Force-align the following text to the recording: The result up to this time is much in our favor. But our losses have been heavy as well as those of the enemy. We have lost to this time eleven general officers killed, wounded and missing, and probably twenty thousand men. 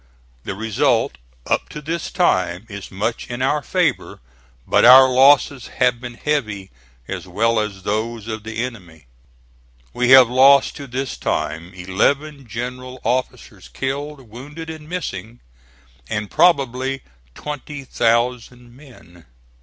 The 0.45 0.55
result 0.55 1.19
up 1.45 1.69
to 1.69 1.79
this 1.79 2.09
time 2.09 2.65
is 2.67 2.89
much 2.89 3.27
in 3.27 3.43
our 3.43 3.61
favor. 3.61 4.19
But 4.67 4.83
our 4.83 5.07
losses 5.07 5.67
have 5.77 6.01
been 6.01 6.15
heavy 6.15 6.71
as 7.07 7.27
well 7.27 7.59
as 7.59 7.83
those 7.83 8.27
of 8.27 8.41
the 8.41 8.63
enemy. 8.63 9.05
We 9.93 10.09
have 10.09 10.27
lost 10.27 10.75
to 10.77 10.87
this 10.87 11.17
time 11.17 11.71
eleven 11.75 12.47
general 12.47 12.99
officers 13.03 13.67
killed, 13.67 14.21
wounded 14.27 14.71
and 14.71 14.89
missing, 14.89 15.39
and 16.09 16.31
probably 16.31 17.03
twenty 17.35 17.83
thousand 17.83 18.75
men. 18.75 19.27